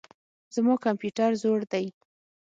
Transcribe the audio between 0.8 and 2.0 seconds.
کمپيوټر زوړ دئ.